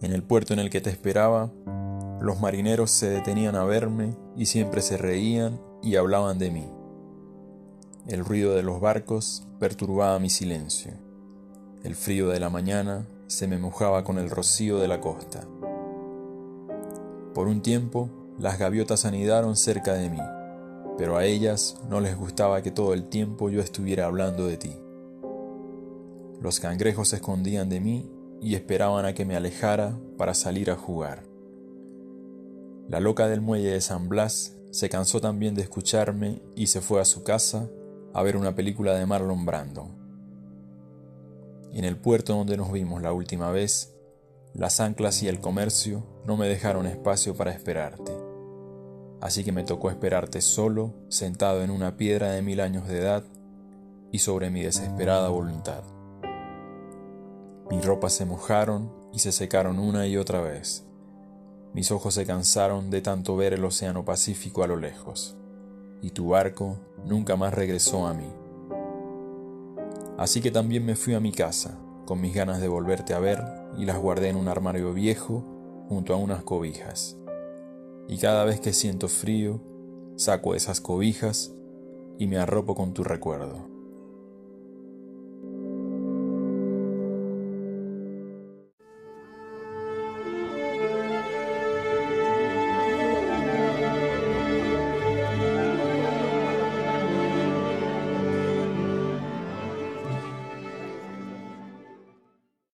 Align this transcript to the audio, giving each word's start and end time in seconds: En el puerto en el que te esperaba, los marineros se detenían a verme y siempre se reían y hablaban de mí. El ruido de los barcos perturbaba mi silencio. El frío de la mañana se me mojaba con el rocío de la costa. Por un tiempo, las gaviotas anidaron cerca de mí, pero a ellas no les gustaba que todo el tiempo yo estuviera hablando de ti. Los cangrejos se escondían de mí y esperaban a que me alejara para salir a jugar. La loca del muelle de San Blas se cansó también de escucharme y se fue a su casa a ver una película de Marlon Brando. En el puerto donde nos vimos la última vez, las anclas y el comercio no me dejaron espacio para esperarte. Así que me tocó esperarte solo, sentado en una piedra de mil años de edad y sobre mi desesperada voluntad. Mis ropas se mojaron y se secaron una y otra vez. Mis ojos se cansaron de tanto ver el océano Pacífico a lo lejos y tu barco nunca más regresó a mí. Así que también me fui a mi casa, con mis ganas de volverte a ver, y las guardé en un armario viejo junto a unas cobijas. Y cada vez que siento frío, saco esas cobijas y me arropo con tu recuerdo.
En 0.00 0.12
el 0.12 0.22
puerto 0.22 0.52
en 0.52 0.60
el 0.60 0.70
que 0.70 0.80
te 0.80 0.90
esperaba, 0.90 1.50
los 2.20 2.40
marineros 2.40 2.90
se 2.90 3.08
detenían 3.08 3.56
a 3.56 3.64
verme 3.64 4.16
y 4.36 4.46
siempre 4.46 4.82
se 4.82 4.96
reían 4.96 5.60
y 5.82 5.96
hablaban 5.96 6.38
de 6.38 6.50
mí. 6.50 6.66
El 8.06 8.24
ruido 8.24 8.54
de 8.54 8.62
los 8.62 8.80
barcos 8.80 9.46
perturbaba 9.58 10.18
mi 10.18 10.30
silencio. 10.30 10.92
El 11.82 11.96
frío 11.96 12.28
de 12.28 12.40
la 12.40 12.50
mañana 12.50 13.06
se 13.26 13.48
me 13.48 13.58
mojaba 13.58 14.04
con 14.04 14.18
el 14.18 14.30
rocío 14.30 14.78
de 14.78 14.88
la 14.88 15.00
costa. 15.00 15.44
Por 17.34 17.48
un 17.48 17.62
tiempo, 17.62 18.08
las 18.38 18.58
gaviotas 18.58 19.04
anidaron 19.04 19.56
cerca 19.56 19.94
de 19.94 20.08
mí, 20.08 20.20
pero 20.98 21.16
a 21.16 21.24
ellas 21.24 21.80
no 21.88 22.00
les 22.00 22.16
gustaba 22.16 22.62
que 22.62 22.70
todo 22.70 22.94
el 22.94 23.08
tiempo 23.08 23.50
yo 23.50 23.60
estuviera 23.60 24.06
hablando 24.06 24.46
de 24.46 24.56
ti. 24.56 24.76
Los 26.40 26.60
cangrejos 26.60 27.08
se 27.08 27.16
escondían 27.16 27.68
de 27.68 27.80
mí 27.80 28.10
y 28.40 28.54
esperaban 28.54 29.04
a 29.04 29.14
que 29.14 29.24
me 29.24 29.36
alejara 29.36 29.98
para 30.16 30.34
salir 30.34 30.70
a 30.70 30.76
jugar. 30.76 31.24
La 32.88 33.00
loca 33.00 33.26
del 33.26 33.40
muelle 33.40 33.70
de 33.70 33.80
San 33.80 34.08
Blas 34.08 34.56
se 34.70 34.88
cansó 34.88 35.20
también 35.20 35.54
de 35.54 35.62
escucharme 35.62 36.42
y 36.54 36.68
se 36.68 36.80
fue 36.80 37.00
a 37.00 37.04
su 37.04 37.24
casa 37.24 37.68
a 38.12 38.22
ver 38.22 38.36
una 38.36 38.54
película 38.54 38.94
de 38.94 39.06
Marlon 39.06 39.44
Brando. 39.44 39.88
En 41.72 41.84
el 41.84 41.96
puerto 41.96 42.34
donde 42.34 42.56
nos 42.56 42.72
vimos 42.72 43.02
la 43.02 43.12
última 43.12 43.50
vez, 43.50 43.94
las 44.54 44.80
anclas 44.80 45.22
y 45.22 45.28
el 45.28 45.40
comercio 45.40 46.06
no 46.24 46.36
me 46.36 46.48
dejaron 46.48 46.86
espacio 46.86 47.34
para 47.34 47.52
esperarte. 47.52 48.25
Así 49.20 49.44
que 49.44 49.52
me 49.52 49.64
tocó 49.64 49.90
esperarte 49.90 50.40
solo, 50.40 50.94
sentado 51.08 51.62
en 51.62 51.70
una 51.70 51.96
piedra 51.96 52.30
de 52.32 52.42
mil 52.42 52.60
años 52.60 52.86
de 52.86 52.98
edad 52.98 53.24
y 54.12 54.18
sobre 54.18 54.50
mi 54.50 54.62
desesperada 54.62 55.28
voluntad. 55.28 55.82
Mis 57.70 57.84
ropas 57.84 58.12
se 58.12 58.26
mojaron 58.26 58.92
y 59.12 59.18
se 59.18 59.32
secaron 59.32 59.78
una 59.78 60.06
y 60.06 60.16
otra 60.16 60.40
vez. 60.40 60.86
Mis 61.72 61.90
ojos 61.90 62.14
se 62.14 62.26
cansaron 62.26 62.90
de 62.90 63.00
tanto 63.00 63.36
ver 63.36 63.52
el 63.54 63.64
océano 63.64 64.04
Pacífico 64.04 64.62
a 64.62 64.66
lo 64.66 64.76
lejos 64.76 65.36
y 66.02 66.10
tu 66.10 66.28
barco 66.28 66.76
nunca 67.04 67.36
más 67.36 67.54
regresó 67.54 68.06
a 68.06 68.14
mí. 68.14 68.28
Así 70.18 70.40
que 70.40 70.50
también 70.50 70.84
me 70.84 70.96
fui 70.96 71.14
a 71.14 71.20
mi 71.20 71.32
casa, 71.32 71.78
con 72.06 72.20
mis 72.20 72.34
ganas 72.34 72.60
de 72.60 72.68
volverte 72.68 73.12
a 73.12 73.18
ver, 73.18 73.42
y 73.76 73.84
las 73.84 73.98
guardé 73.98 74.28
en 74.28 74.36
un 74.36 74.48
armario 74.48 74.92
viejo 74.92 75.44
junto 75.88 76.14
a 76.14 76.16
unas 76.16 76.42
cobijas. 76.42 77.16
Y 78.08 78.18
cada 78.18 78.44
vez 78.44 78.60
que 78.60 78.72
siento 78.72 79.08
frío, 79.08 79.60
saco 80.16 80.54
esas 80.54 80.80
cobijas 80.80 81.54
y 82.18 82.26
me 82.26 82.38
arropo 82.38 82.74
con 82.74 82.94
tu 82.94 83.04
recuerdo. 83.04 83.75